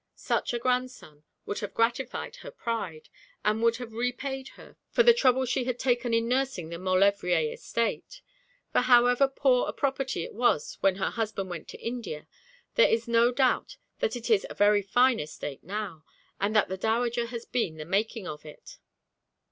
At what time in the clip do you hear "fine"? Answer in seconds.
14.81-15.19